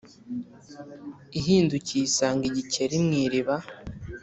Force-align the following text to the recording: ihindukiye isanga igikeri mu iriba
ihindukiye 1.39 2.03
isanga 2.09 2.43
igikeri 2.51 2.95
mu 3.05 3.11
iriba 3.23 3.55